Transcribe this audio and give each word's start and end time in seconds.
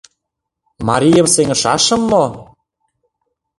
Марийым 0.87 1.27
сеҥышашым 1.33 2.01
мо? 2.11 2.23